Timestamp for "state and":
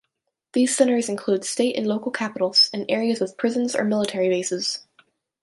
1.45-1.85